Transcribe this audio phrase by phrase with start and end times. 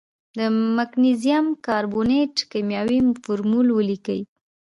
[0.37, 0.39] د
[0.77, 4.21] مګنیزیم کاربونیټ کیمیاوي فورمول ولیکئ.